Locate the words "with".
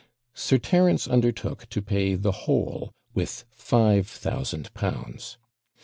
3.13-3.45